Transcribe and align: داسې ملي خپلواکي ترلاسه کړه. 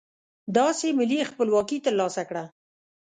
داسې 0.57 0.87
ملي 0.99 1.19
خپلواکي 1.31 1.77
ترلاسه 1.85 2.21
کړه. 2.29 2.43